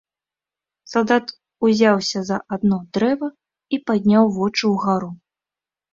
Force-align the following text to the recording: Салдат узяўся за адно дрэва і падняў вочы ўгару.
Салдат 0.91 1.25
узяўся 1.67 2.19
за 2.29 2.37
адно 2.57 2.77
дрэва 2.99 3.29
і 3.77 3.81
падняў 3.91 4.23
вочы 4.39 4.65
ўгару. 4.77 5.11